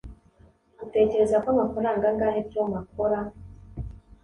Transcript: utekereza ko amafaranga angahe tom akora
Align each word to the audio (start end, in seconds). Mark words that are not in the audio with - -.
utekereza 0.85 1.35
ko 1.43 1.47
amafaranga 1.55 2.03
angahe 2.11 2.39
tom 2.53 2.69
akora 2.81 3.19